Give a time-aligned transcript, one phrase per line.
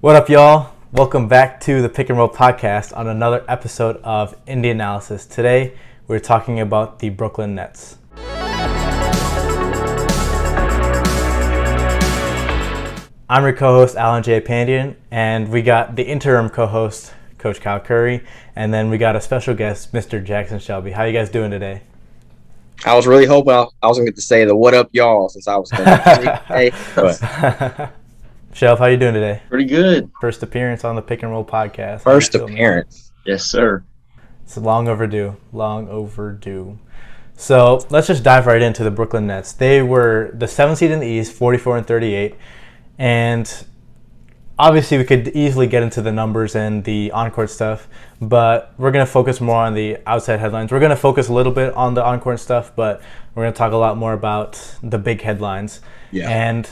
[0.00, 0.74] What up, y'all?
[0.92, 5.26] Welcome back to the Pick and Roll podcast on another episode of Indy Analysis.
[5.26, 5.72] Today,
[6.06, 7.98] we're talking about the Brooklyn Nets.
[13.28, 14.40] I'm your co-host Alan J.
[14.40, 18.24] Pandian, and we got the interim co-host Coach Kyle Curry,
[18.54, 20.24] and then we got a special guest, Mr.
[20.24, 20.92] Jackson Shelby.
[20.92, 21.82] How you guys doing today?
[22.84, 25.48] I was really hoping I, was gonna get to say the "What up, y'all" since
[25.48, 25.96] I was gonna
[26.46, 27.90] hey, but.
[28.58, 29.40] Shelf, how you doing today?
[29.48, 30.10] Pretty good.
[30.20, 32.00] First appearance on the Pick and Roll podcast.
[32.00, 33.12] First appearance.
[33.24, 33.84] Yes, sir.
[34.42, 35.36] It's long overdue.
[35.52, 36.76] Long overdue.
[37.36, 39.52] So let's just dive right into the Brooklyn Nets.
[39.52, 42.34] They were the seventh seed in the East, 44 and 38.
[42.98, 43.66] And
[44.58, 47.86] obviously, we could easily get into the numbers and the on-court stuff,
[48.20, 50.72] but we're going to focus more on the outside headlines.
[50.72, 53.02] We're going to focus a little bit on the on-court stuff, but
[53.36, 55.80] we're going to talk a lot more about the big headlines.
[56.10, 56.28] Yeah.
[56.28, 56.68] And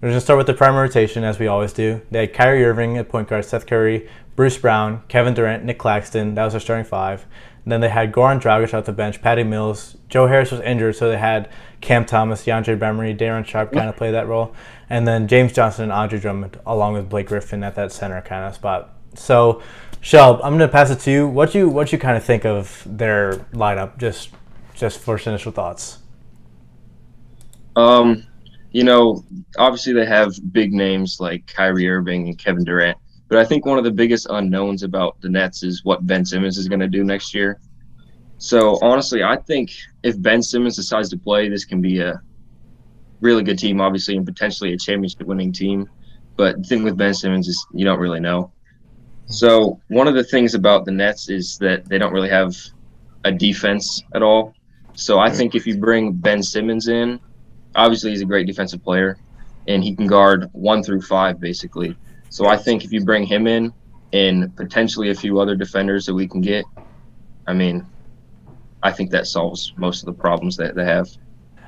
[0.00, 2.00] we're going to start with the primary rotation, as we always do.
[2.10, 6.34] They had Kyrie Irving at point guard, Seth Curry, Bruce Brown, Kevin Durant, Nick Claxton.
[6.34, 7.26] That was their starting five.
[7.64, 9.96] And then they had Goran Dragic off the bench, Patty Mills.
[10.08, 13.96] Joe Harris was injured, so they had Cam Thomas, DeAndre Bembry, Day'Ron Sharpe kind of
[13.96, 14.54] play that role
[14.90, 18.44] and then James Johnson and Andre Drummond, along with Blake Griffin at that center kind
[18.44, 18.94] of spot.
[19.14, 19.62] So,
[20.00, 21.28] Shelb, I'm gonna pass it to you.
[21.28, 23.98] What you what you kind of think of their lineup?
[23.98, 24.30] Just
[24.74, 25.98] just first initial thoughts.
[27.76, 28.26] Um,
[28.72, 29.24] you know,
[29.56, 33.78] obviously they have big names like Kyrie Irving and Kevin Durant, but I think one
[33.78, 37.04] of the biggest unknowns about the Nets is what Ben Simmons is going to do
[37.04, 37.60] next year.
[38.38, 39.70] So honestly, I think
[40.02, 42.20] if Ben Simmons decides to play, this can be a
[43.20, 45.88] really good team, obviously, and potentially a championship winning team.
[46.36, 48.52] But the thing with Ben Simmons is you don't really know.
[49.26, 52.54] So one of the things about the Nets is that they don't really have
[53.24, 54.54] a defense at all.
[54.94, 57.20] So I think if you bring Ben Simmons in,
[57.78, 59.18] obviously he's a great defensive player,
[59.68, 61.96] and he can guard one through five basically.
[62.30, 63.72] So I think if you bring him in
[64.12, 66.64] and potentially a few other defenders that we can get,
[67.46, 67.86] I mean,
[68.82, 71.08] I think that solves most of the problems that they have.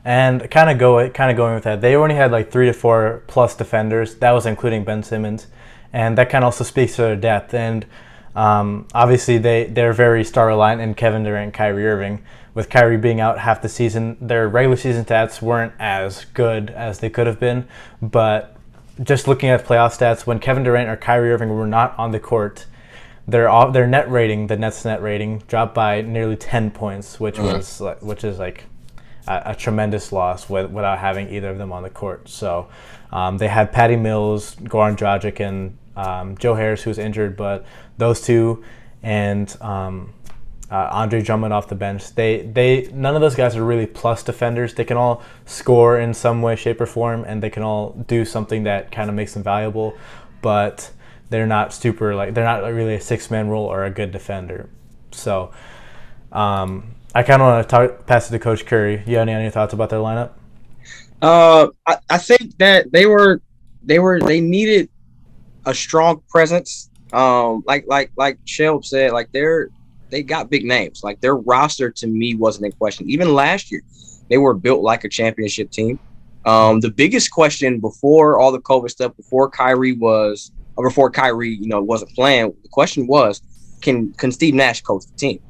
[0.05, 2.73] And kind of go kind of going with that, they only had like three to
[2.73, 4.17] four plus defenders.
[4.17, 5.47] That was including Ben Simmons,
[5.93, 7.53] and that kind of also speaks to their depth.
[7.53, 7.87] And
[8.35, 12.23] um, obviously, they they're very star aligned in Kevin Durant, and Kyrie Irving.
[12.53, 16.99] With Kyrie being out half the season, their regular season stats weren't as good as
[16.99, 17.69] they could have been.
[18.03, 18.57] But
[19.03, 22.19] just looking at playoff stats, when Kevin Durant or Kyrie Irving were not on the
[22.19, 22.67] court,
[23.27, 27.59] their their net rating, the Nets net rating, dropped by nearly ten points, which uh-huh.
[27.59, 28.65] was which is like
[29.27, 32.29] a, a tremendous loss with, without having either of them on the court.
[32.29, 32.69] So
[33.13, 37.65] um, they had Patty Mills, Goran Dragic, and um, Joe Harris, who was injured, but
[37.99, 38.65] those two
[39.03, 40.13] and um,
[40.71, 42.15] uh, Andre Drummond off the bench.
[42.15, 44.75] They they none of those guys are really plus defenders.
[44.75, 48.25] They can all score in some way, shape, or form, and they can all do
[48.25, 49.97] something that kind of makes them valuable,
[50.43, 50.91] but
[51.29, 54.69] they're not super like they're not really a six man role or a good defender.
[55.13, 55.53] So.
[56.33, 59.03] Um, I kind of want to talk, pass it to Coach Curry.
[59.05, 60.31] You have any, any thoughts about their lineup?
[61.21, 63.43] Uh, I, I think that they were
[63.83, 64.89] they were they needed
[65.67, 66.91] a strong presence.
[67.13, 69.71] Um, like like like Shelb said, like they're
[70.11, 71.03] they got big names.
[71.03, 73.09] Like their roster to me wasn't in question.
[73.09, 73.83] Even last year,
[74.29, 75.99] they were built like a championship team.
[76.45, 81.55] Um, the biggest question before all the COVID stuff, before Kyrie was, or before Kyrie,
[81.55, 83.43] you know, wasn't playing, the question was,
[83.81, 85.41] can can Steve Nash coach the team?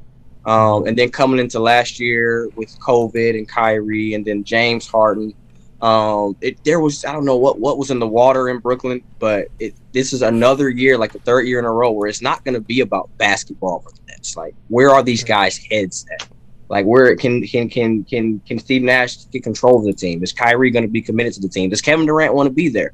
[0.45, 5.33] Um, and then coming into last year with COVID and Kyrie and then James Harden,
[5.81, 9.01] um, it, there was I don't know what what was in the water in Brooklyn,
[9.17, 12.21] but it, this is another year, like the third year in a row, where it's
[12.21, 14.37] not going to be about basketball for the Nets.
[14.37, 16.27] Like, where are these guys' heads at?
[16.69, 20.23] Like, where can can can can can Steve Nash get control of the team?
[20.23, 21.71] Is Kyrie going to be committed to the team?
[21.71, 22.93] Does Kevin Durant want to be there?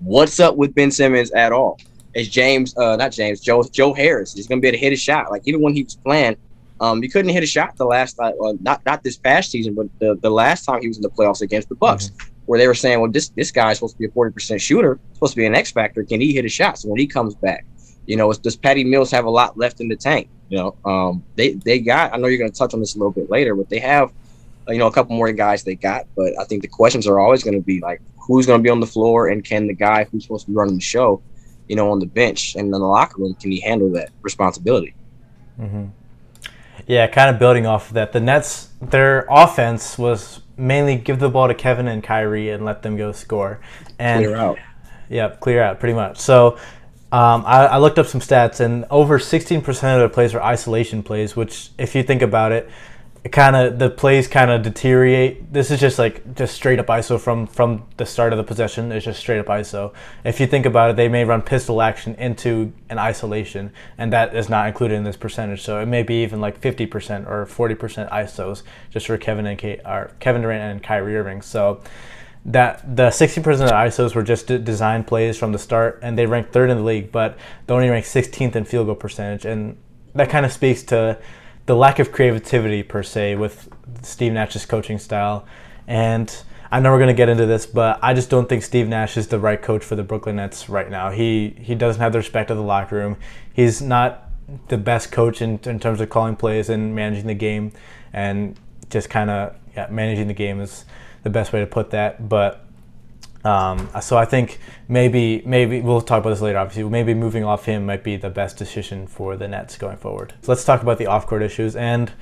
[0.00, 1.80] What's up with Ben Simmons at all?
[2.14, 4.34] Is James, uh, not James, Joe Joe Harris?
[4.34, 5.30] He's going to be able to hit a shot.
[5.30, 6.36] Like even when he was playing,
[6.80, 9.74] um, you couldn't hit a shot the last time, well, not not this past season,
[9.74, 12.28] but the, the last time he was in the playoffs against the Bucks, mm-hmm.
[12.46, 14.98] where they were saying, well, this this guy's supposed to be a forty percent shooter,
[15.14, 16.04] supposed to be an X factor.
[16.04, 16.78] Can he hit a shot?
[16.78, 17.66] So when he comes back,
[18.06, 20.28] you know, does Patty Mills have a lot left in the tank?
[20.48, 22.14] You know, um, they they got.
[22.14, 24.12] I know you're going to touch on this a little bit later, but they have,
[24.68, 26.06] uh, you know, a couple more guys they got.
[26.16, 28.70] But I think the questions are always going to be like, who's going to be
[28.70, 31.20] on the floor, and can the guy who's supposed to be running the show,
[31.68, 34.94] you know, on the bench and in the locker room, can he handle that responsibility?
[35.60, 35.86] Mm-hmm.
[36.88, 38.12] Yeah, kind of building off of that.
[38.12, 42.82] The Nets, their offense was mainly give the ball to Kevin and Kyrie and let
[42.82, 43.60] them go score.
[43.98, 44.58] And clear out.
[45.10, 46.18] Yeah, clear out pretty much.
[46.18, 46.58] So
[47.12, 51.02] um, I, I, looked up some stats, and over 16% of their plays were isolation
[51.02, 52.68] plays, which, if you think about it,
[53.32, 55.52] kind of the plays kind of deteriorate.
[55.52, 58.92] This is just like just straight up ISO from from the start of the possession.
[58.92, 59.92] It's just straight up ISO.
[60.24, 64.34] If you think about it, they may run pistol action into an isolation, and that
[64.36, 65.62] is not included in this percentage.
[65.62, 69.80] So it may be even like 50% or 40% ISOs just for Kevin and Kate,
[69.84, 71.42] or Kevin Durant and Kyrie Irving.
[71.42, 71.80] So
[72.44, 76.52] that the 60% of ISOs were just design plays from the start, and they ranked
[76.52, 77.36] third in the league, but
[77.66, 79.76] they only ranked 16th in field goal percentage, and
[80.14, 81.18] that kind of speaks to
[81.68, 83.68] the lack of creativity per se with
[84.00, 85.44] Steve Nash's coaching style.
[85.86, 86.34] And
[86.70, 89.18] I know we're going to get into this, but I just don't think Steve Nash
[89.18, 91.10] is the right coach for the Brooklyn Nets right now.
[91.10, 93.18] He he doesn't have the respect of the locker room.
[93.52, 94.30] He's not
[94.68, 97.72] the best coach in, in terms of calling plays and managing the game,
[98.14, 100.86] and just kind of yeah, managing the game is
[101.22, 102.30] the best way to put that.
[102.30, 102.64] But
[103.48, 104.58] um, so I think
[104.88, 106.58] maybe maybe we'll talk about this later.
[106.58, 110.34] Obviously, maybe moving off him might be the best decision for the Nets going forward.
[110.42, 112.12] So let's talk about the off-court issues and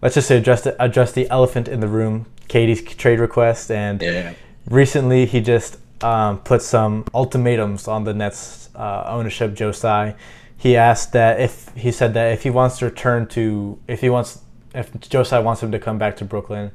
[0.00, 3.70] let's just say address the, address the elephant in the room, KD's trade request.
[3.70, 4.34] And yeah.
[4.66, 10.14] recently, he just um, put some ultimatums on the Nets uh, ownership, Joe Tsai.
[10.56, 14.10] He asked that if he said that if he wants to return to if he
[14.10, 16.70] wants if Joe Tsai wants him to come back to Brooklyn,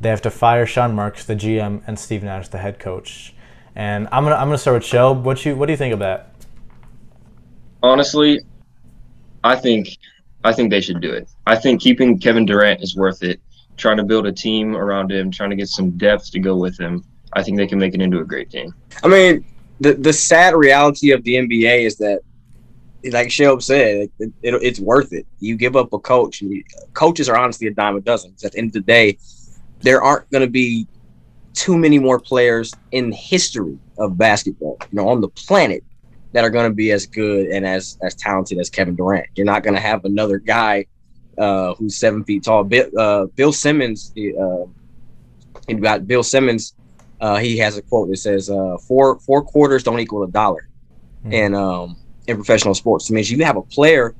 [0.00, 3.33] they have to fire Sean Marks, the GM, and Steve Nash, the head coach.
[3.76, 5.16] And I'm gonna I'm gonna start with Shell.
[5.16, 6.34] What you what do you think of that?
[7.82, 8.40] Honestly,
[9.42, 9.98] I think
[10.44, 11.28] I think they should do it.
[11.46, 13.40] I think keeping Kevin Durant is worth it.
[13.76, 16.78] Trying to build a team around him, trying to get some depth to go with
[16.78, 17.04] him.
[17.32, 18.72] I think they can make it into a great team.
[19.02, 19.44] I mean,
[19.80, 22.20] the the sad reality of the NBA is that,
[23.10, 25.26] like Shelb said, it, it, it's worth it.
[25.40, 26.62] You give up a coach, and you,
[26.92, 28.34] coaches are honestly a dime a dozen.
[28.44, 29.18] At the end of the day,
[29.80, 30.86] there aren't going to be
[31.54, 35.82] too many more players in history of basketball, you know, on the planet
[36.32, 39.26] that are going to be as good and as as talented as Kevin Durant.
[39.36, 40.86] You're not going to have another guy
[41.38, 42.64] uh, who's seven feet tall.
[42.64, 44.66] Bill, uh, Bill Simmons, uh,
[45.68, 46.74] you got Bill Simmons.
[47.20, 50.68] Uh, he has a quote that says, uh, four four quarters don't equal a dollar,"
[51.20, 51.32] mm-hmm.
[51.32, 51.96] and um,
[52.26, 54.14] in professional sports, it means you have a player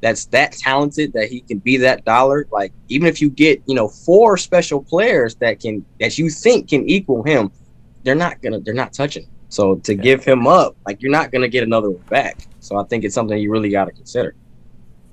[0.00, 2.46] that's that talented that he can be that dollar.
[2.50, 6.70] Like even if you get you know four special players that can that you think
[6.70, 7.50] can equal him,
[8.02, 9.26] they're not gonna they're not touching.
[9.48, 10.02] So to yeah.
[10.02, 12.38] give him up, like you're not gonna get another one back.
[12.60, 14.34] So I think it's something you really got to consider.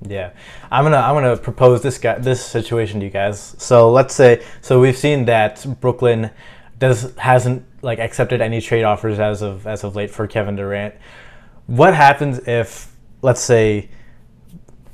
[0.07, 0.31] Yeah,
[0.71, 3.55] I'm gonna I'm gonna propose this guy this situation to you guys.
[3.57, 6.29] So let's say so we've seen that Brooklyn
[6.77, 10.93] does hasn't like accepted any trade offers as of as of late for Kevin Durant.
[11.65, 13.89] What happens if let's say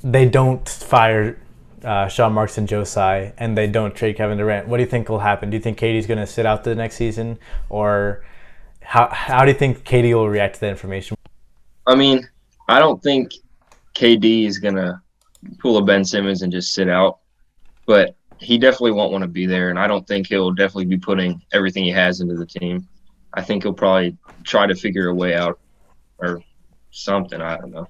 [0.04, 1.40] they don't fire
[1.84, 4.90] uh, Sean Marks and Joe Tsai and they don't trade Kevin Durant, what do you
[4.90, 5.50] think will happen?
[5.50, 7.40] Do you think KD's going to sit out the next season,
[7.70, 8.24] or
[8.82, 11.18] how how do you think KD will react to that information?
[11.88, 12.28] I mean,
[12.68, 13.34] I don't think
[13.96, 15.02] KD is going to
[15.60, 17.20] pull a Ben Simmons and just sit out,
[17.86, 20.98] but he definitely won't want to be there, and I don't think he'll definitely be
[20.98, 22.88] putting everything he has into the team.
[23.34, 25.60] I think he'll probably try to figure a way out
[26.20, 26.42] or
[26.92, 27.42] something.
[27.42, 27.88] I don't know.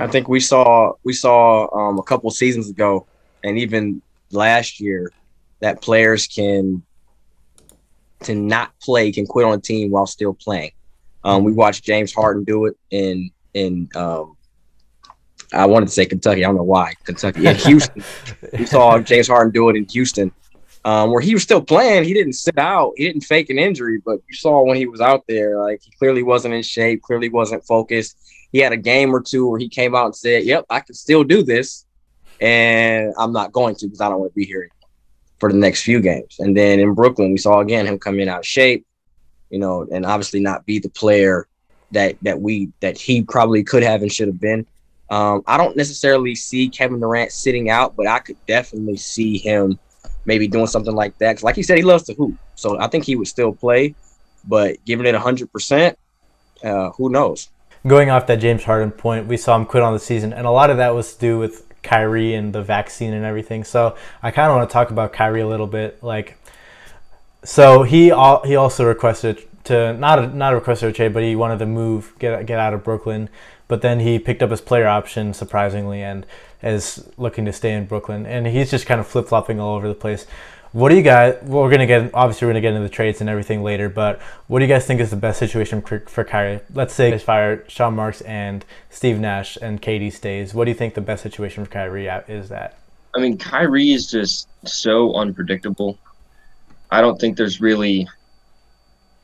[0.00, 3.06] I think we saw we saw um, a couple seasons ago,
[3.44, 5.12] and even last year,
[5.60, 6.82] that players can
[8.22, 10.72] to not play can quit on a team while still playing.
[11.24, 14.36] Um, we watched James Harden do it in in um,
[15.52, 16.44] I wanted to say Kentucky.
[16.44, 17.46] I don't know why Kentucky.
[17.46, 18.02] In Houston,
[18.58, 20.32] we saw James Harden do it in Houston,
[20.86, 22.04] um, where he was still playing.
[22.04, 22.92] He didn't sit out.
[22.96, 25.90] He didn't fake an injury, but you saw when he was out there, like he
[25.98, 27.02] clearly wasn't in shape.
[27.02, 28.16] Clearly wasn't focused
[28.52, 30.94] he had a game or two where he came out and said, "Yep, I can
[30.94, 31.84] still do this,"
[32.40, 34.68] and I'm not going to because I don't want to be here
[35.38, 36.36] for the next few games.
[36.38, 38.86] And then in Brooklyn, we saw again him come in out of shape,
[39.50, 41.46] you know, and obviously not be the player
[41.92, 44.66] that that we that he probably could have and should have been.
[45.10, 49.78] Um, I don't necessarily see Kevin Durant sitting out, but I could definitely see him
[50.26, 51.42] maybe doing something like that.
[51.42, 53.94] Like he said, he loves to hoop, so I think he would still play.
[54.46, 55.98] But giving it hundred uh, percent,
[56.62, 57.48] who knows?
[57.86, 60.50] going off that James Harden point, we saw him quit on the season, and a
[60.50, 63.64] lot of that was to do with Kyrie and the vaccine and everything.
[63.64, 66.02] So I kind of want to talk about Kyrie a little bit.
[66.02, 66.38] Like,
[67.44, 71.36] so he he also requested to not a, not a request to trade, but he
[71.36, 73.28] wanted to move, get get out of Brooklyn.
[73.68, 76.26] But then he picked up his player option surprisingly, and
[76.62, 78.26] is looking to stay in Brooklyn.
[78.26, 80.26] And he's just kind of flip flopping all over the place.
[80.72, 81.38] What do you guys?
[81.42, 84.20] Well, we're gonna get obviously we're gonna get into the trades and everything later, but
[84.46, 86.60] what do you guys think is the best situation for, for Kyrie?
[86.74, 90.52] Let's say they fire Sean Marks and Steve Nash and KD stays.
[90.52, 92.50] What do you think the best situation for Kyrie is?
[92.50, 92.78] That
[93.14, 95.98] I mean, Kyrie is just so unpredictable.
[96.90, 98.06] I don't think there's really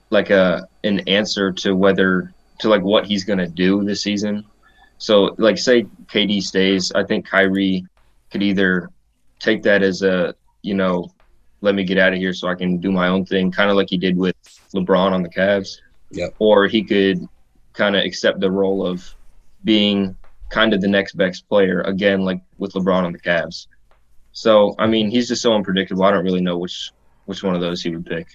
[0.08, 4.44] like a an answer to whether to like what he's gonna do this season.
[4.98, 7.86] So like say KD stays, I think Kyrie
[8.30, 8.90] could either
[9.38, 11.10] take that as a you know,
[11.60, 13.76] let me get out of here so I can do my own thing, kind of
[13.76, 14.36] like he did with
[14.74, 15.78] LeBron on the Cavs.
[16.10, 16.28] Yeah.
[16.38, 17.26] Or he could
[17.72, 19.14] kind of accept the role of
[19.64, 20.16] being
[20.50, 23.66] kind of the next best player again, like with LeBron on the Cavs.
[24.32, 26.04] So I mean, he's just so unpredictable.
[26.04, 26.90] I don't really know which
[27.26, 28.28] which one of those he would pick.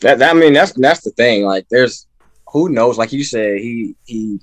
[0.00, 1.44] That, that I mean, that's that's the thing.
[1.44, 2.06] Like, there's
[2.52, 2.98] who knows?
[2.98, 4.40] Like you said, he he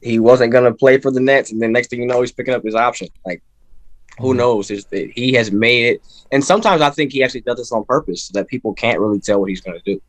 [0.00, 2.54] he wasn't gonna play for the Nets, and then next thing you know, he's picking
[2.54, 3.08] up his option.
[3.24, 3.42] Like,
[4.18, 4.36] who Mhm.
[4.38, 4.70] knows?
[4.70, 8.24] It's, he has made it, and sometimes I think he actually does this on purpose
[8.24, 10.00] so that people can't really tell what he's gonna do.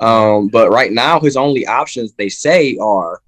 [0.00, 3.20] Um, but right now, his only options they say are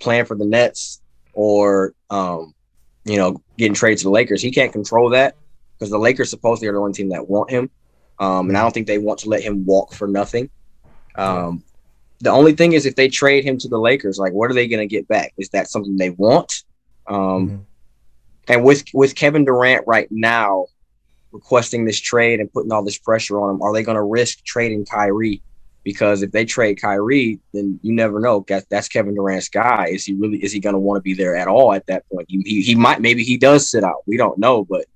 [0.00, 1.00] playing for the Nets
[1.32, 2.54] or um,
[3.04, 4.42] you know, getting traded to the Lakers.
[4.42, 5.34] He can't control that
[5.78, 7.70] because the Lakers supposedly are the only team that want him.
[8.18, 10.50] Um, and I don't think they want to let him walk for nothing.
[11.14, 11.64] Um,
[12.20, 14.68] the only thing is if they trade him to the Lakers, like what are they
[14.68, 15.32] going to get back?
[15.38, 16.64] Is that something they want?
[17.06, 17.60] Um, Mhm.
[18.48, 20.66] And with with Kevin Durant right now
[21.32, 24.44] requesting this trade and putting all this pressure on him, are they going to risk
[24.44, 25.42] trading Kyrie?
[25.84, 28.44] Because if they trade Kyrie, then you never know.
[28.48, 29.86] That, that's Kevin Durant's guy.
[29.90, 30.42] Is he really?
[30.42, 32.26] Is he going to want to be there at all at that point?
[32.28, 33.00] He, he he might.
[33.00, 34.02] Maybe he does sit out.
[34.06, 34.64] We don't know.
[34.64, 34.86] But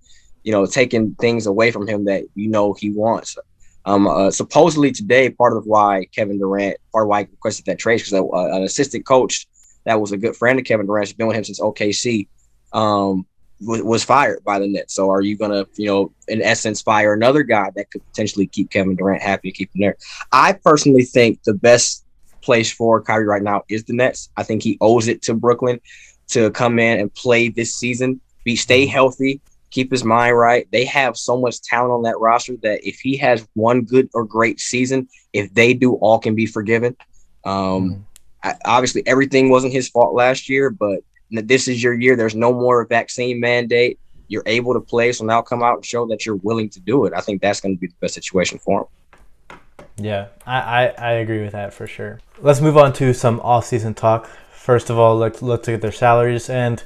[0.43, 3.39] you know, taking things away from him that you know he wants.
[3.87, 7.79] Um, uh, supposedly today, part of why Kevin Durant, part of why he requested that
[7.79, 9.47] trade, because uh, an assistant coach
[9.85, 12.27] that was a good friend of Kevin Durant's been with him since OKC,
[12.73, 13.27] um,
[13.61, 14.95] was, was fired by the Nets.
[14.95, 18.71] So are you gonna, you know, in essence, fire another guy that could potentially keep
[18.71, 19.97] Kevin Durant happy and keep him there?
[20.33, 22.05] I personally think the best
[22.41, 24.31] place for Kyrie right now is the Nets.
[24.37, 25.81] I think he owes it to Brooklyn
[26.29, 29.41] to come in and play this season, be stay healthy,
[29.75, 30.69] keep his mind right.
[30.71, 34.25] They have so much talent on that roster that if he has one good or
[34.25, 36.97] great season, if they do, all can be forgiven.
[37.45, 38.01] Um, Mhm.
[38.45, 41.01] I, obviously, everything wasn't his fault last year, but
[41.31, 42.15] this is your year.
[42.15, 43.99] There's no more vaccine mandate.
[44.29, 47.07] You're able to play, so now come out and show that you're willing to do
[47.07, 47.13] it.
[47.15, 49.59] I think that's going to be the best situation for him.
[49.97, 52.21] Yeah, I, I, I agree with that for sure.
[52.41, 54.29] Let's move on to some off-season talk.
[54.53, 56.49] First of all, let's let's look at their salaries.
[56.49, 56.83] And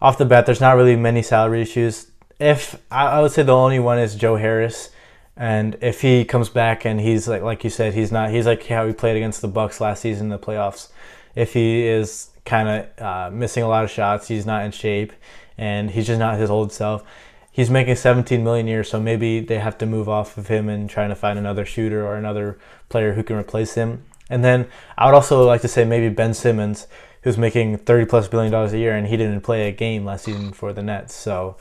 [0.00, 2.09] off the bat, there's not really many salary issues.
[2.40, 4.90] If I, would say the only one is Joe Harris,
[5.36, 8.66] and if he comes back and he's like like you said, he's not he's like
[8.66, 10.88] how he played against the Bucks last season in the playoffs.
[11.34, 15.12] If he is kind of uh, missing a lot of shots, he's not in shape,
[15.56, 17.04] and he's just not his old self
[17.50, 20.68] he's making 17 million a year, so maybe they have to move off of him
[20.68, 24.04] and trying to find another shooter or another player who can replace him.
[24.28, 26.86] And then I would also like to say maybe Ben Simmons,
[27.22, 30.24] who's making 30 plus billion dollars a year, and he didn't play a game last
[30.24, 31.14] season for the Nets.
[31.14, 31.56] So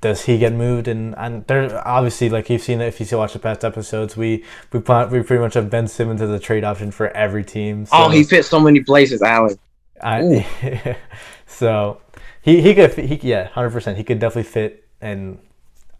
[0.00, 0.88] does he get moved?
[0.88, 4.44] And and there obviously, like you've seen, it if you watch the past episodes, we
[4.72, 7.86] we put, we pretty much have Ben Simmons as a trade option for every team.
[7.86, 9.58] So oh, he fits so many places, Alan.
[10.02, 10.96] I,
[11.46, 12.00] so
[12.42, 15.38] he he could he yeah hundred percent he could definitely fit in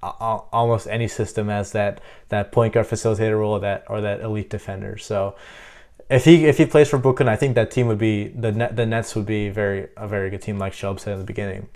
[0.03, 4.97] almost any system as that that point guard facilitator role that or that elite defender.
[4.97, 5.37] So
[6.09, 8.77] if he if he plays for Brooklyn, I think that team would be the net
[8.77, 11.69] the Nets would be very a very good team like Shelb said in the beginning.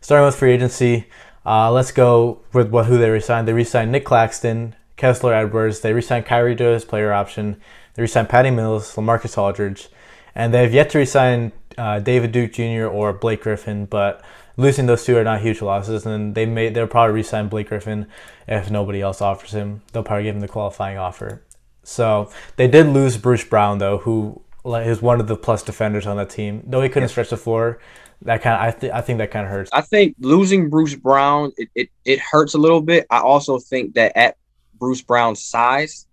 [0.00, 1.06] Starting with free agency,
[1.46, 3.46] uh, let's go with what who they resigned.
[3.46, 5.80] They resigned Nick Claxton, Kessler Edwards.
[5.80, 7.60] They resigned Kyrie to his player option.
[7.94, 9.88] They resigned Patty Mills, LaMarcus Aldridge,
[10.34, 12.86] and they have yet to resign uh, David Duke Jr.
[12.86, 13.86] or Blake Griffin.
[13.86, 14.24] But
[14.56, 18.06] losing those two are not huge losses, and they may they'll probably resign Blake Griffin
[18.48, 19.82] if nobody else offers him.
[19.92, 21.42] They'll probably give him the qualifying offer.
[21.82, 26.06] So they did lose Bruce Brown though, who like, is one of the plus defenders
[26.06, 26.62] on that team.
[26.66, 27.78] Though he couldn't stretch the floor,
[28.22, 29.70] that kind of I th- I think that kind of hurts.
[29.72, 33.06] I think losing Bruce Brown it, it, it hurts a little bit.
[33.10, 34.36] I also think that at
[34.78, 36.06] Bruce Brown's size,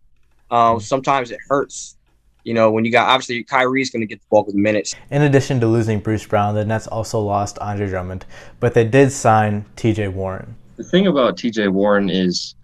[0.50, 1.98] um, sometimes it hurts.
[2.43, 4.96] You know, when you got obviously Kyrie's going to get the bulk of the minutes.
[5.12, 8.25] In addition to losing Bruce Brown, the Nets also lost Andre Drummond,
[8.60, 10.08] but they did sign T.J.
[10.08, 10.55] Warren.
[10.81, 12.55] The thing about TJ Warren is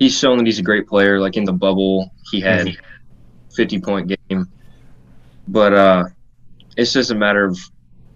[0.00, 1.20] he's shown that he's a great player.
[1.20, 2.76] Like in the bubble, he had
[3.54, 4.48] 50 point game.
[5.46, 6.04] But uh,
[6.76, 7.56] it's just a matter of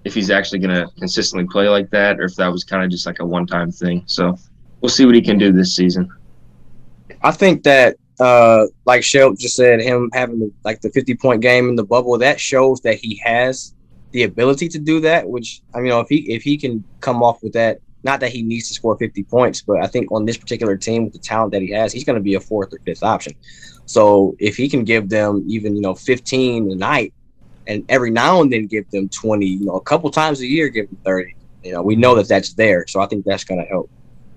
[0.05, 2.91] if he's actually going to consistently play like that or if that was kind of
[2.91, 4.03] just like a one time thing.
[4.07, 4.37] So
[4.81, 6.11] we'll see what he can do this season.
[7.23, 11.41] I think that, uh, like Shel just said, him having the, like the 50 point
[11.41, 13.75] game in the bubble, that shows that he has
[14.13, 15.29] the ability to do that.
[15.29, 18.43] Which I mean, if he if he can come off with that, not that he
[18.43, 21.53] needs to score 50 points, but I think on this particular team with the talent
[21.53, 23.35] that he has, he's going to be a fourth or fifth option.
[23.87, 27.13] So if he can give them even you know 15 a night,
[27.67, 30.69] and every now and then give them 20, you know, a couple times a year,
[30.69, 31.35] give them 30.
[31.63, 33.91] You know, we know that that's there, so I think that's going to help.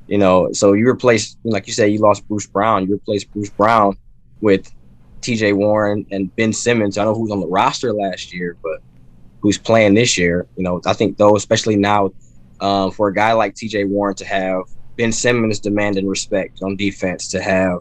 [0.08, 2.88] You know, so you replace, like you said, you lost Bruce Brown.
[2.88, 3.98] You replace Bruce Brown
[4.40, 4.72] with
[5.22, 5.54] T.J.
[5.54, 6.98] Warren and Ben Simmons.
[6.98, 8.80] I know who's on the roster last year, but
[9.42, 10.48] who's playing this year.
[10.56, 12.12] You know, I think though, especially now,
[12.62, 13.84] um, for a guy like T.J.
[13.86, 14.62] Warren to have
[14.96, 17.80] Ben Simmons demanding respect on defense to have,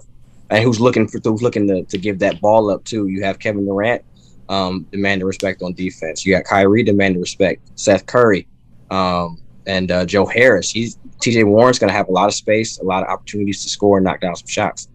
[0.51, 3.07] and who's looking for who's looking to, to give that ball up too.
[3.07, 4.05] You have Kevin Durant
[4.49, 6.25] um, demanding respect on defense.
[6.25, 7.63] You got Kyrie demanding respect.
[7.75, 8.47] Seth Curry,
[8.91, 10.71] um, and uh, Joe Harris.
[10.71, 11.45] He's T.J.
[11.45, 14.05] Warren's going to have a lot of space, a lot of opportunities to score and
[14.05, 14.89] knock down some shots.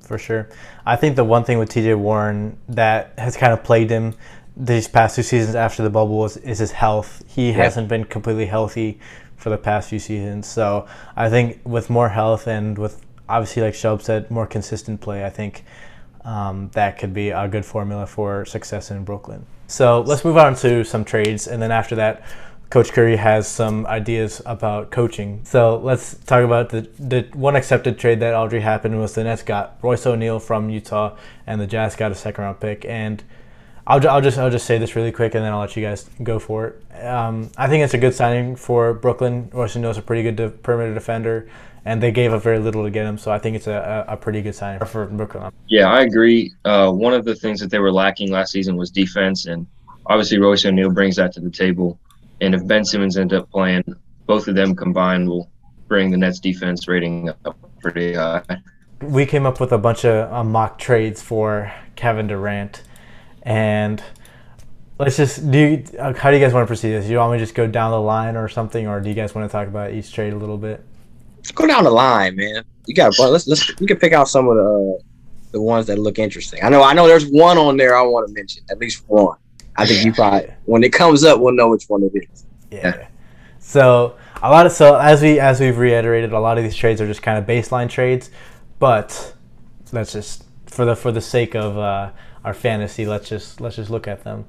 [0.00, 0.48] For sure,
[0.86, 1.94] I think the one thing with T.J.
[1.94, 4.14] Warren that has kind of plagued him
[4.56, 7.22] these past two seasons after the bubble is, is his health.
[7.28, 8.98] He hasn't been completely healthy
[9.36, 10.46] for the past few seasons.
[10.46, 15.24] So I think with more health and with obviously, like Shelb said, more consistent play,
[15.24, 15.64] I think
[16.28, 19.46] um, that could be a good formula for success in Brooklyn.
[19.66, 22.22] So let's move on to some trades, and then after that,
[22.68, 25.40] Coach Curry has some ideas about coaching.
[25.44, 29.42] So let's talk about the the one accepted trade that already happened was the Nets
[29.42, 31.16] got Royce O'Neale from Utah,
[31.46, 32.84] and the Jazz got a second round pick.
[32.84, 33.24] And
[33.86, 36.10] I'll, I'll just I'll just say this really quick, and then I'll let you guys
[36.22, 37.04] go for it.
[37.06, 39.48] Um, I think it's a good signing for Brooklyn.
[39.50, 41.48] Royce O'Neale's a pretty good de- perimeter defender,
[41.88, 43.16] and they gave up very little to get him.
[43.16, 45.50] So I think it's a, a, pretty good signing for Brooklyn.
[45.68, 46.52] Yeah, I agree.
[46.66, 49.66] Uh, one of the things that they were lacking last season was defense, and
[50.04, 51.98] obviously Royce O'Neale brings that to the table.
[52.42, 53.84] And if Ben Simmons ends up playing,
[54.26, 55.50] both of them combined will
[55.88, 58.42] bring the Nets defense rating up pretty high.
[59.00, 62.82] We came up with a bunch of uh, mock trades for Kevin Durant,
[63.44, 64.04] and
[64.98, 65.58] let's just do.
[65.58, 67.06] You, uh, how do you guys want to proceed this?
[67.06, 69.14] Do you want me to just go down the line or something, or do you
[69.14, 70.84] guys want to talk about each trade a little bit?
[71.54, 72.64] Go down the line, man.
[72.86, 75.00] You got let's let's we can pick out some of the
[75.52, 76.62] the ones that look interesting.
[76.62, 79.36] I know I know there's one on there I want to mention, at least one.
[79.76, 82.44] I think you probably when it comes up, we'll know which one it is.
[82.70, 83.08] Yeah.
[83.58, 87.00] So a lot of so as we as we've reiterated, a lot of these trades
[87.00, 88.30] are just kind of baseline trades,
[88.78, 89.34] but
[89.92, 92.10] let's just for the for the sake of uh,
[92.44, 94.46] our fantasy, let's just let's just look at them.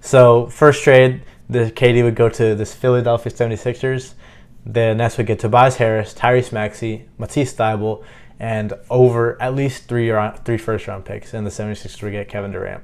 [0.00, 4.14] So first trade, the KD would go to this Philadelphia 76ers.
[4.66, 8.02] The Nets would get Tobias Harris, Tyrese Maxey, Matisse Thybulle,
[8.40, 12.28] and over at least three round, three first round picks, and the 76ers would get
[12.28, 12.82] Kevin Durant.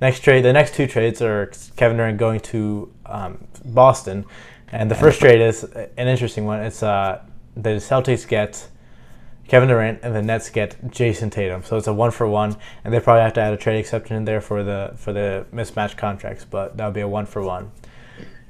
[0.00, 4.24] Next trade, the next two trades are Kevin Durant going to um, Boston,
[4.68, 6.60] and the first trade is an interesting one.
[6.60, 7.22] It's uh,
[7.54, 8.68] the Celtics get
[9.48, 11.62] Kevin Durant and the Nets get Jayson Tatum.
[11.62, 14.16] So it's a one for one, and they probably have to add a trade exception
[14.16, 17.42] in there for the for the mismatched contracts, but that would be a one for
[17.42, 17.70] one.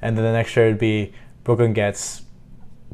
[0.00, 1.12] And then the next trade would be
[1.44, 2.22] Brooklyn gets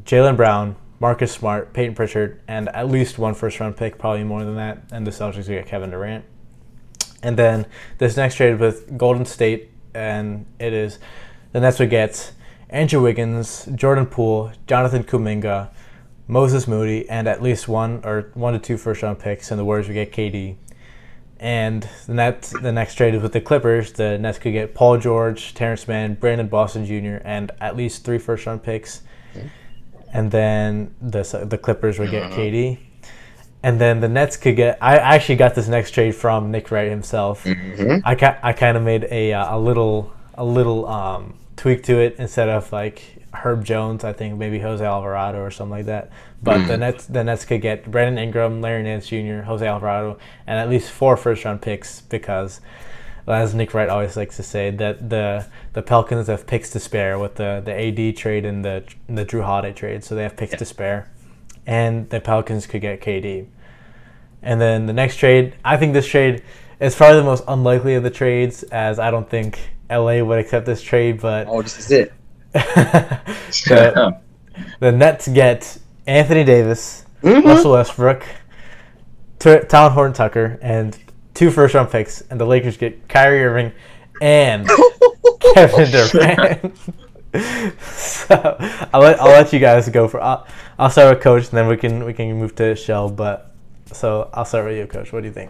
[0.03, 4.43] Jaylen Brown, Marcus Smart, Payton Pritchard, and at least one first round pick, probably more
[4.43, 6.25] than that, and the Celtics get Kevin Durant.
[7.23, 7.65] And then
[7.97, 10.99] this next trade with Golden State, and it is
[11.51, 12.31] the Nets would get
[12.69, 15.69] Andrew Wiggins, Jordan Poole, Jonathan Kuminga,
[16.27, 19.65] Moses Moody, and at least one or one to two first round picks, and the
[19.65, 20.55] Warriors would get KD.
[21.39, 23.93] And the Nets, the next trade is with the Clippers.
[23.93, 28.17] The Nets could get Paul George, Terance Mann, Brandon Boston Jr., and at least three
[28.17, 29.01] first round picks.
[30.13, 32.77] And then the the Clippers would get KD
[33.61, 34.77] and then the Nets could get.
[34.81, 37.43] I actually got this next trade from Nick Wright himself.
[37.43, 37.97] Mm-hmm.
[38.05, 41.99] I ca- I kind of made a uh, a little a little um, tweak to
[41.99, 43.01] it instead of like
[43.33, 44.03] Herb Jones.
[44.03, 46.09] I think maybe Jose Alvarado or something like that.
[46.41, 46.67] But Mm.
[46.67, 50.17] the Nets the Nets could get Brandon Ingram, Larry Nance Jr., Jose Alvarado,
[50.47, 52.61] and at least four first round picks because.
[53.29, 57.17] As Nick Wright always likes to say, that the the Pelicans have picks to spare
[57.19, 60.55] with the, the AD trade and the the Jrue Holiday trade, so they have picks
[60.57, 61.09] to spare
[61.69, 63.45] and the Pelicans could get KD.
[64.41, 66.41] And then the next trade, I think this trade
[66.79, 70.65] is probably the most unlikely of the trades, as I don't think LA would accept
[70.65, 71.21] this trade.
[71.21, 72.13] But Oh, this is it.
[72.53, 74.17] the,
[74.79, 77.43] the Nets get Anthony Davis, Mhm.
[77.43, 78.23] Russell Westbrook,
[79.37, 80.97] T- Talen Horton Tucker, and
[81.39, 83.71] two first round picks, and the Lakers get Kyrie Irving
[84.21, 84.69] and
[85.53, 86.75] Kevin Durant.
[87.81, 88.57] so
[88.93, 90.19] I'll let, I'll let you guys go for.
[90.19, 90.45] I'll,
[90.77, 93.11] I'll start with Coach, and then we can we can move to Shell.
[93.11, 93.53] But
[93.85, 95.13] so I'll start with you, Coach.
[95.13, 95.49] What do you think?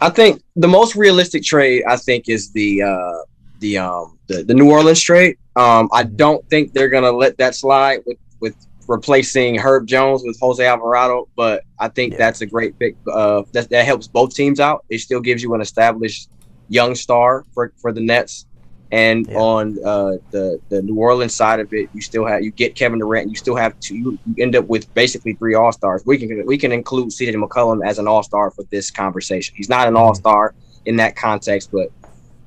[0.00, 3.18] I think the most realistic trade I think is the uh
[3.58, 5.38] the um the, the New Orleans trade.
[5.56, 8.54] Um I don't think they're gonna let that slide with with
[8.88, 12.18] replacing Herb Jones with Jose Alvarado, but I think Yeah.
[12.18, 12.96] that's a great pick.
[13.12, 14.84] Uh that that helps both teams out.
[14.88, 16.28] It still gives you an established
[16.68, 18.46] young star for for the Nets.
[18.92, 19.38] And Yeah.
[19.38, 23.00] on uh, the the New Orleans side of it, you still have you get Kevin
[23.00, 23.28] Durant.
[23.28, 23.96] You still have two.
[23.96, 26.02] You, end up with basically three All Stars.
[26.06, 27.32] We can we can include C.J.
[27.34, 29.54] McCollum as an All Star for this conversation.
[29.56, 29.96] He's not Mm-hmm.
[29.96, 31.88] an All Star in that context, but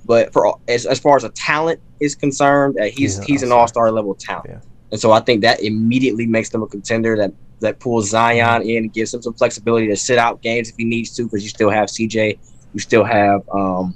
[0.06, 3.43] but for as, as far as a talent is concerned, uh, he's He's an he's
[3.43, 3.60] an all-star.
[3.62, 4.49] All Star level talent.
[4.49, 4.60] Yeah.
[4.91, 7.15] And so I think that immediately makes them a contender.
[7.15, 10.86] That that pulls Zion in gives him some flexibility to sit out games if he
[10.86, 12.39] needs to, because you still have C.J.
[12.73, 13.95] You still have um,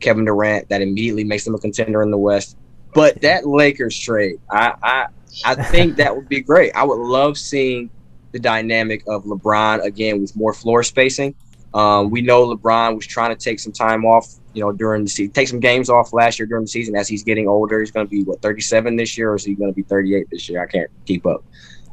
[0.00, 0.68] Kevin Durant.
[0.68, 2.56] That immediately makes them a contender in the West.
[2.92, 5.06] But that Lakers trade, I I,
[5.44, 6.72] I think that would be great.
[6.74, 7.90] I would love seeing
[8.32, 11.34] the dynamic of LeBron again with more floor spacing.
[11.74, 15.10] Um, we know LeBron was trying to take some time off, you know, during the
[15.10, 16.94] season, take some games off last year during the season.
[16.94, 19.54] As he's getting older, he's going to be what 37 this year, or is he
[19.54, 20.62] going to be 38 this year?
[20.62, 21.44] I can't keep up.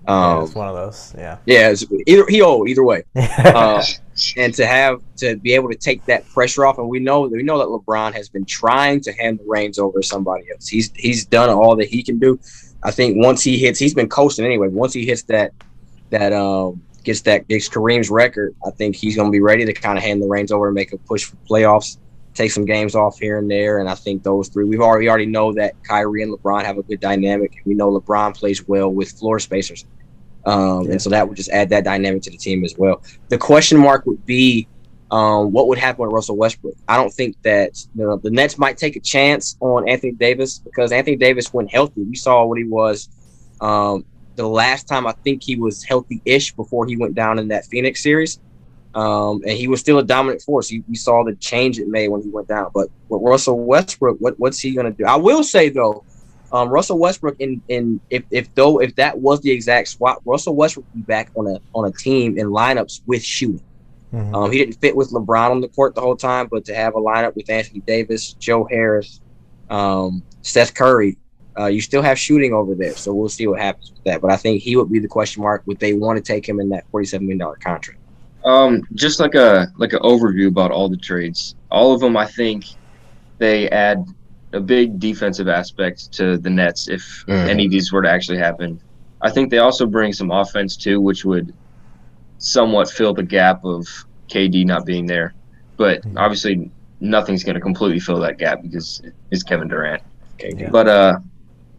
[0.07, 1.15] yeah, Um, it's one of those.
[1.17, 1.39] Yeah.
[1.47, 1.73] yeah,
[2.05, 3.03] either he old either way.
[3.15, 3.83] Uh,
[4.37, 7.41] and to have to be able to take that pressure off, and we know we
[7.41, 10.67] know that LeBron has been trying to hand the reins over to somebody else.
[10.67, 12.39] He's he's done all that he can do.
[12.83, 14.67] I think once he hits, he's been coasting anyway.
[14.67, 15.53] Once he hits that
[16.11, 19.73] that um gets that gets Kareem's record, I think he's going to be ready to
[19.73, 21.97] kind of hand the reins over and make a push for playoffs,
[22.33, 23.79] take some games off here and there.
[23.79, 26.77] And I think those three, we've already we already know that Kyrie and LeBron have
[26.77, 27.61] a good dynamic.
[27.65, 29.85] We know LeBron plays well with floor spacers.
[30.45, 30.91] Um, Yeah.
[30.91, 33.01] And so that would just add that dynamic to the team as well.
[33.29, 34.67] The question mark would be
[35.11, 36.75] um, what would happen with Russell Westbrook.
[36.87, 40.59] I don't think that you know, the Nets might take a chance on Anthony Davis
[40.59, 43.09] because Anthony Davis, when healthy, we saw what he was
[43.59, 44.05] um,
[44.41, 48.01] the last time I think he was healthy-ish before he went down in that Phoenix
[48.03, 48.39] series.
[48.93, 50.69] Um, and he was still a dominant force.
[50.69, 52.71] You, we saw the change it made when he went down.
[52.73, 55.05] But with Russell Westbrook, what, what's he going to do?
[55.05, 56.03] I will say though,
[56.51, 60.55] um, Russell Westbrook in in if, if though if that was the exact swap, Russell
[60.55, 63.63] Westbrook would be back on a on a team in lineups with shooting.
[64.13, 64.35] Mhm.
[64.35, 66.95] Um, he didn't fit with LeBron on the court the whole time, but to have
[66.95, 69.21] a lineup with Anthony Davis, Joe Harris,
[69.69, 71.17] um, Steph Curry,
[71.59, 72.95] uh, you still have shooting over there.
[72.95, 74.21] So we'll see what happens with that.
[74.21, 75.63] But I think he would be the question mark.
[75.65, 77.99] Would they want to take him in that forty-seven million dollar contract?
[78.43, 81.55] Um, just like a like an overview about all the trades.
[81.69, 82.65] All of them, I think,
[83.37, 84.03] they add
[84.53, 87.47] a big defensive aspect to the Nets if Mhm.
[87.47, 88.79] any of these were to actually happen.
[89.21, 91.53] I think they also bring some offense too, which would
[92.39, 93.87] somewhat fill the gap of
[94.29, 95.33] KD not being there.
[95.77, 96.13] But Mhm.
[96.17, 100.01] obviously, nothing's going to completely fill that gap because it's Kevin Durant.
[100.39, 100.53] Okay.
[100.57, 100.69] Yeah.
[100.69, 101.19] But uh,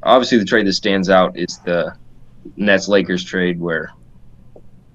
[0.03, 1.97] obviously, the trade that stands out is the
[2.57, 3.93] Nets Lakers trade, where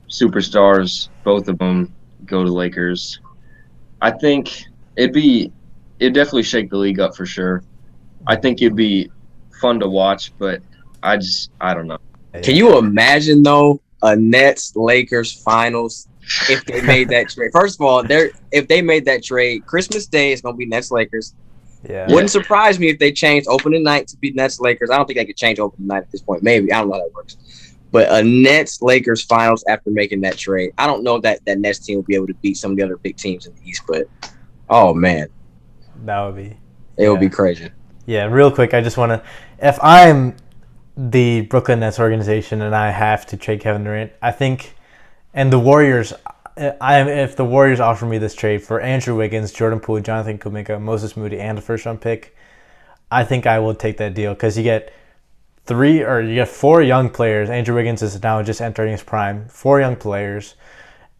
[0.09, 1.93] superstars, both of them,
[2.25, 3.19] go to Lakers.
[4.01, 4.65] I think
[4.95, 5.51] it'd be
[5.99, 7.63] it'd definitely shake the league up for sure.
[8.27, 9.09] I think it'd be
[9.61, 10.61] fun to watch, but
[11.03, 11.97] I just I don't know.
[12.43, 16.07] Can you imagine though a Nets Lakers finals
[16.49, 17.51] if they made that trade?
[17.51, 20.91] First of all, they're if they made that trade, Christmas Day is gonna be Nets
[20.91, 21.33] Lakers.
[21.89, 22.05] Yeah.
[22.09, 24.89] Wouldn't surprise me if they changed opening night to be Nets Lakers.
[24.89, 26.43] I don't think they could change opening night at this point.
[26.43, 27.37] Maybe I don't know how that works.
[27.91, 31.79] But a Nets Lakers finals after making that trade, I don't know that that Nets
[31.79, 33.83] team will be able to beat some of the other big teams in the East.
[33.87, 34.07] But
[34.69, 35.27] oh man,
[36.03, 36.57] That would be.
[36.97, 37.69] it would be crazy.
[38.05, 39.23] Yeah, real quick, I just want to.
[39.59, 40.35] If I'm
[40.97, 44.75] the Brooklyn Nets organization and I have to trade Kevin Durant, I think,
[45.33, 46.11] and the Warriors,
[46.57, 50.81] I if the Warriors offer me this trade for Andrew Wiggins, Jordan Poole, Jonathan Kuminga,
[50.81, 52.35] Moses Moody, and a first round pick,
[53.11, 54.93] I think I will take that deal because you get
[55.65, 57.49] three or you get four young players.
[57.49, 59.47] Andrew Wiggins is now just entering his prime.
[59.49, 60.55] Four young players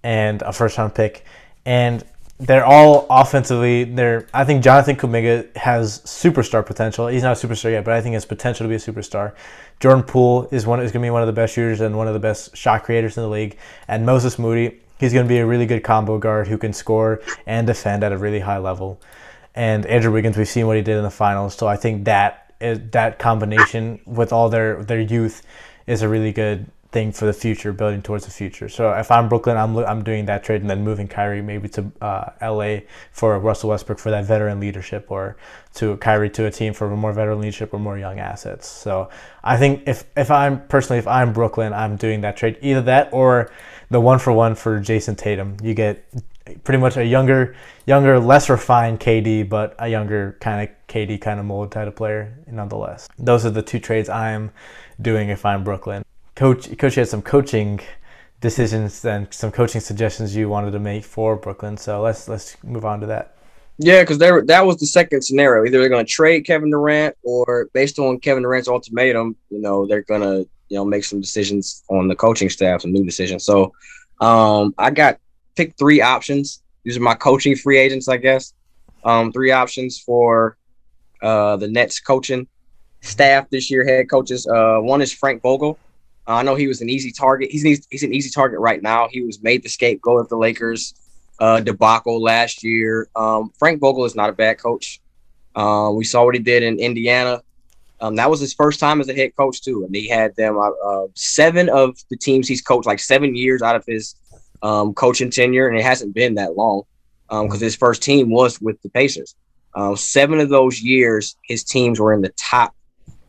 [0.04, 1.26] and a first round pick,
[1.66, 2.04] and
[2.40, 3.84] they're all offensively.
[3.84, 7.08] They're I think Jonathan Kuminga has superstar potential.
[7.08, 9.34] He's not a superstar yet, but I think his potential to be a superstar.
[9.80, 12.08] Jordan Poole is one is going to be one of the best shooters and one
[12.08, 13.58] of the best shot creators in the league.
[13.88, 17.22] And Moses Moody, he's going to be a really good combo guard who can score
[17.46, 19.00] and defend at a really high level.
[19.56, 22.54] And Andrew Wiggins, we've seen what he did in the finals, so I think that
[22.60, 25.44] that combination with all their their youth
[25.86, 28.70] is a really good thing for the future, building towards the future.
[28.70, 31.92] So if I'm Brooklyn, I'm I'm doing that trade and then moving Kyrie maybe to
[32.02, 32.86] uh, L.A.
[33.12, 35.38] for Russell Westbrook for that veteran leadership, or
[35.76, 38.68] to Kyrie to a team for more veteran leadership or more young assets.
[38.68, 39.10] So
[39.44, 42.58] I think if if I'm personally if I'm Brooklyn, I'm doing that trade.
[42.62, 43.52] Either that or
[43.90, 45.58] the one for one for Jayson Tatum.
[45.62, 46.06] You get
[46.64, 51.40] pretty much a younger, younger, less refined KD, but a younger kind of KD kind
[51.40, 53.08] of mold type of player nonetheless.
[53.18, 54.52] Those are the two trades I'm
[55.02, 56.04] doing if I'm Brooklyn.
[56.36, 57.80] Coach, coach had some coaching
[58.40, 61.78] decisions and some coaching suggestions you wanted to make for Brooklyn.
[61.78, 63.36] So let's let's move on to that.
[63.80, 65.64] Yeah, because that was the second scenario.
[65.64, 69.86] Either they're going to trade Kevin Durant, or based on Kevin Durant's ultimatum, you know,
[69.86, 73.44] they're going to you know make some decisions on the coaching staff, some new decisions.
[73.44, 73.74] So,
[74.22, 75.20] um, I got
[75.56, 76.62] picked three options.
[76.84, 78.54] These are my coaching free agents, I guess.
[79.04, 80.58] Um, three options for
[81.22, 82.48] uh the Nets coaching
[83.02, 84.48] staff this year, head coaches.
[84.48, 85.78] Uh, one is Frank Vogel.
[86.28, 87.50] Uh, I know he was an easy target.
[87.52, 89.08] He's an easy, he's an easy target right now.
[89.10, 90.94] He was made the scapegoat of the Lakers
[91.40, 93.10] uh, debacle last year.
[93.16, 95.00] Um, Frank Vogel is not a bad coach.
[95.56, 97.42] Uh, we saw what he did in Indiana.
[98.00, 100.58] Um, that was his first time as a head coach too, and he had them
[100.58, 104.16] uh, uh, seven of the teams he's coached, like seven years out of his
[104.62, 106.84] um, coaching tenure, and it hasn't been that long
[107.30, 109.36] because his first team was with the Pacers.
[109.74, 112.74] Uh, seven of those years, his teams were in the top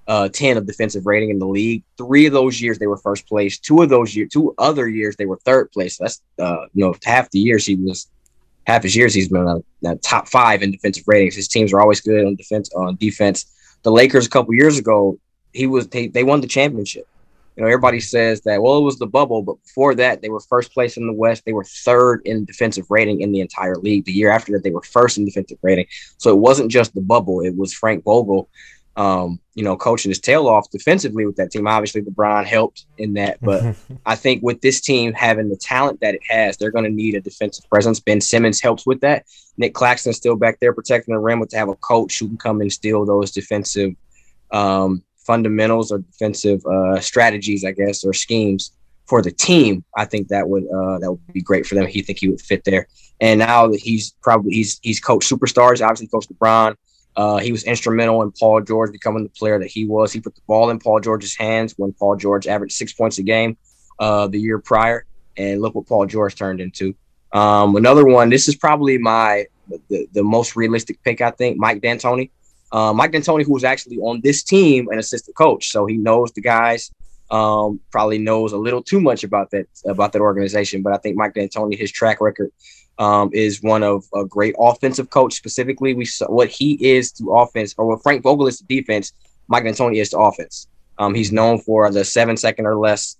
[0.09, 1.83] uh, 10 of defensive rating in the league.
[1.99, 3.59] Three of those years they were first place.
[3.59, 5.99] Two of those years, two other years they were third place.
[5.99, 8.09] That's uh, you know half the years he was
[8.67, 11.37] half his years he's been a, a top five in defensive ratings.
[11.37, 12.73] His teams are always good on defense.
[12.75, 13.53] On defense,
[13.83, 15.19] the Lakers a couple years ago
[15.53, 17.07] he was they, they won the championship.
[17.57, 20.41] You know everybody says that well it was the bubble, but before that they were
[20.41, 21.45] first place in the West.
[21.45, 24.05] They were third in defensive rating in the entire league.
[24.05, 25.87] The year after that they were first in defensive rating.
[26.19, 27.41] So it wasn't just the bubble.
[27.41, 28.49] It was Frank Vogel
[28.99, 31.69] um, you know, coaching his tail off defensively with that team.
[31.69, 36.17] Obviously, LeBron helped in that, but I think with this team having the talent that
[36.17, 38.01] it has, they're going to need a defensive presence.
[38.01, 39.25] Ben Simmons helps with that.
[39.57, 42.39] Nick Claxton's still back there protecting the rim, but to have a coach who can
[42.39, 43.95] come and steal those defensive
[44.51, 48.73] um, fundamentals or defensive uh, strategies, I guess, or schemes
[49.07, 51.87] for the team, I think that would uh, that would be great for them.
[51.87, 52.89] He think he would fit there.
[53.21, 56.75] And now that he's probably he's he's coached superstars, obviously coached LeBron.
[57.19, 60.13] Uh, he was instrumental in Paul George becoming the player that he was.
[60.13, 63.25] He put the ball in Paul George's hands when Paul George averaged six points a
[63.25, 63.57] game
[63.99, 65.05] uh, the year prior,
[65.37, 66.95] and look what Paul George turned into.
[67.33, 68.31] Um, another one.
[68.31, 69.47] This is probably my
[69.89, 71.21] the, the most realistic pick.
[71.21, 72.31] I think Mike D'Antoni.
[72.71, 76.31] Uh, Mike D'Antoni, who was actually on this team, an assistant coach, so he knows
[76.31, 76.93] the guys.
[77.33, 81.17] Um, probably knows a little too much about that about that organization, but I think
[81.17, 82.53] Mike D'Antoni, his track record
[82.99, 85.35] um, is one of a great offensive coach.
[85.35, 89.13] Specifically, we saw what he is to offense, or what Frank Vogel is to defense.
[89.49, 90.69] Mike D'Antoni is to offense.
[90.99, 93.17] Um, he's known for the seven second or less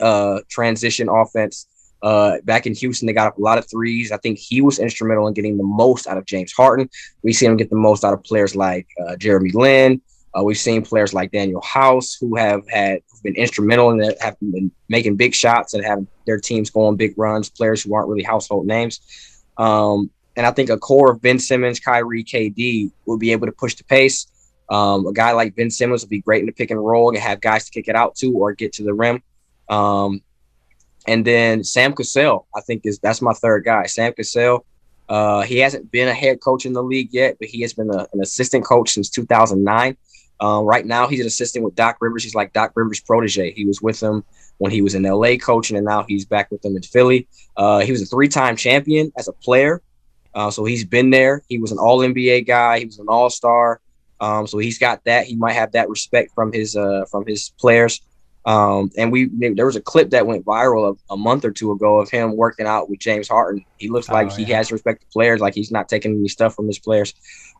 [0.00, 1.66] uh, transition offense.
[2.02, 4.10] Uh, back in Houston, they got a lot of threes.
[4.10, 6.90] I think he was instrumental in getting the most out of James Harden.
[7.22, 10.02] We see him get the most out of players like uh, Jeremy Lin.
[10.36, 14.38] Uh, we've seen players like Danuel House who have had been instrumental in that, have
[14.40, 17.48] been making big shots and have their teams go on big runs.
[17.48, 19.00] Players who aren't really household names,
[19.58, 23.52] um, and I think a core of Ben Simmons, Kyrie, KD will be able to
[23.52, 24.26] push the pace.
[24.70, 27.18] Um, a guy like Ben Simmons will be great in the pick and roll and
[27.18, 29.22] have guys to kick it out to or get to the rim.
[29.68, 30.22] Um,
[31.06, 33.86] and then Sam Cassell, I think is that's my third guy.
[33.86, 34.64] Sam Cassell.
[35.08, 37.90] Uh, he hasn't been a head coach in the league yet, but he has been
[37.90, 39.96] a, an assistant coach since 2009.
[40.42, 42.24] Um, right now, he's an assistant with Doc Rivers.
[42.24, 43.52] He's like Doc Rivers' protege.
[43.52, 44.24] He was with him
[44.58, 47.28] when he was in LA coaching, and now he's back with them in Philly.
[47.56, 49.80] Uh, he was a three-time champion as a player,
[50.34, 51.44] uh, so he's been there.
[51.48, 52.80] He was an All NBA guy.
[52.80, 53.80] He was an All Star.
[54.20, 55.26] Um, so he's got that.
[55.26, 58.00] He might have that respect from his uh, from his players.
[58.44, 61.70] Um, and we there was a clip that went viral a, a, month or two
[61.70, 63.64] ago of him working out with James Harden.
[63.78, 66.56] He looks like oh, he has respect to players, like he's not taking any stuff
[66.56, 67.14] from his players.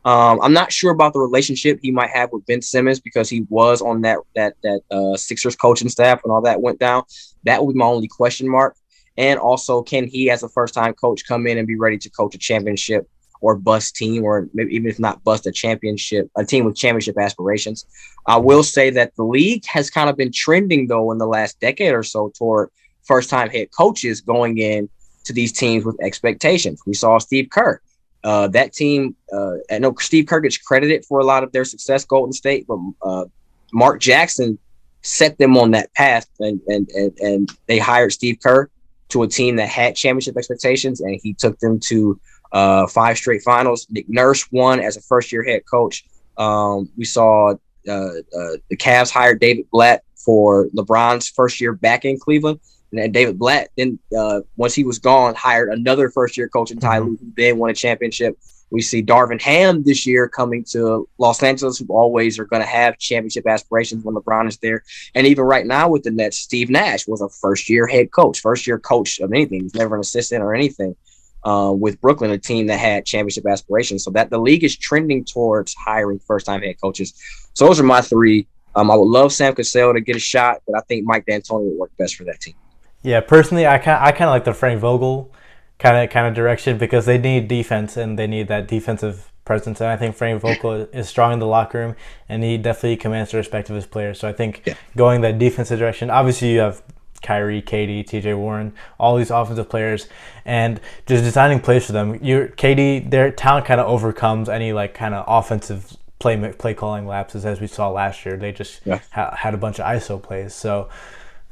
[0.05, 3.47] Um, I'm not sure about the relationship he might have with Ben Simmons because he
[3.49, 7.05] was on that that that uh, Sixers coaching staff when all that went down.
[7.45, 8.77] That would be my only question mark.
[9.17, 12.11] And also, can he, as a first time coach, come in and be ready to
[12.11, 13.09] coach a championship
[13.43, 17.19] or bust team, or maybe even if not bust a championship, a team with championship
[17.19, 17.85] aspirations?
[18.27, 21.61] I will say that the league has kind of been trending though in the last
[21.61, 22.71] decade or so toward
[23.03, 24.89] first time head coaches going in
[25.25, 26.81] to these teams with expectations.
[26.87, 27.81] We saw Steve Kerr
[28.25, 31.65] uh, that team, uh, I know Steve Kerr gets credited for a lot of their
[31.65, 33.25] success, Golden State, but uh,
[33.73, 34.59] Mark Jackson
[35.03, 38.69] set them on that path, and, and and and they hired Steve Kerr
[39.09, 42.19] to a team that had championship expectations, and he took them to
[42.53, 43.87] uh, five straight finals.
[43.91, 46.05] Nick Nurse won as a first year head coach.
[46.37, 47.55] Um, we saw
[47.89, 52.61] uh, uh, the Cavs hired David Blatt for LeBron's first year back in Cleveland.
[52.93, 56.79] And David Blatt then uh, once he was gone, hired another first year coach in
[56.79, 57.09] Ty mm-hmm.
[57.09, 58.39] Lue, who then won a championship.
[58.71, 62.69] We see Darvin Ham this year coming to Los Angeles, who always are going to
[62.69, 64.83] have championship aspirations when LeBron is there.
[65.15, 68.41] And even right now with the Nets, Steve Nash was a first year head coach,
[68.41, 69.63] first year coach of anything.
[69.63, 70.97] He's never an assistant or anything.
[71.45, 75.25] Uh, with Brooklyn, a team that had championship aspirations, so that the league is trending
[75.25, 77.15] towards hiring first time head coaches.
[77.55, 78.47] So those are my three.
[78.75, 81.69] Um, I would love Sam Cassell to get a shot, but I think Mike D'Antoni
[81.69, 82.55] would work best for that team.
[83.03, 85.33] Yeah, personally, I kind I kind of like the Frank Vogel
[85.79, 89.81] kind of kind of direction because they need defense and they need that defensive presence.
[89.81, 91.97] And I think Frank Vogel is strong in the locker room
[92.29, 94.21] and he definitely commands the respect of his players.
[94.21, 94.75] So I think yeah.
[94.97, 96.11] going that defensive direction.
[96.11, 96.83] Obviously, you have
[97.23, 100.09] Kyrie, KD, TJ Warren, all these offensive players,
[100.45, 102.23] and just designing plays for them.
[102.23, 107.07] Your KD, their talent kind of overcomes any like kind of offensive play play calling
[107.07, 108.37] lapses as we saw last year.
[108.37, 108.81] They just
[109.13, 110.55] ha- had a bunch of ISO plays.
[110.55, 110.89] So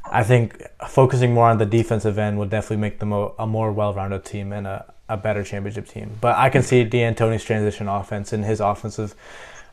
[0.04, 3.72] I think focusing more on the defensive end would definitely make them a, a more
[3.72, 6.16] well-rounded team and a, a better championship team.
[6.20, 9.14] But I can see D'Antoni's transition offense and his offensive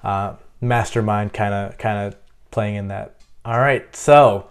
[0.03, 2.19] uh, mastermind kind of kind of
[2.51, 3.15] playing in that.
[3.45, 4.47] All right, so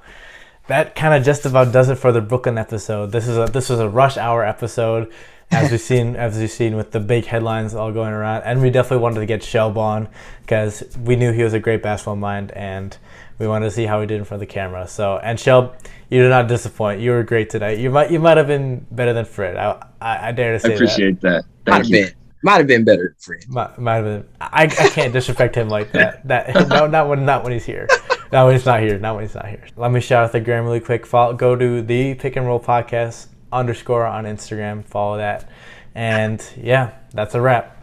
[0.69, 3.13] that kind of just about does it for the Brooklyn episode.
[3.13, 5.13] This is a this was a rush hour episode.
[5.51, 8.69] as we've seen, as we've seen with the big headlines all going around, and we
[8.69, 10.09] definitely wanted to get Shelb on
[10.41, 12.97] because we knew he was a great basketball mind, and
[13.39, 14.89] we wanted to see how he did in front of the camera.
[14.89, 15.75] So, and Shelb,
[16.11, 17.01] you did not disappoint.
[17.01, 17.79] You were great tonight.
[17.79, 19.57] You might, you might have been better than Fred.
[19.57, 21.45] I, I, I dare to say I appreciate that.
[21.65, 21.71] that.
[21.71, 23.49] Might have been, might have been better than Fred.
[23.49, 24.29] Might, might have been.
[24.41, 26.27] I, I can't disrespect him like that.
[26.27, 27.87] That no, not when, not when he's here.
[28.31, 28.99] When he's not here.
[28.99, 29.65] When he's not here.
[29.77, 31.07] Let me shout out the gram really quick.
[31.07, 34.85] Follow, go to the Pick and Roll Podcast underscore on Instagram.
[34.85, 35.49] Follow that.
[35.95, 37.76] And yeah, that's a wrap.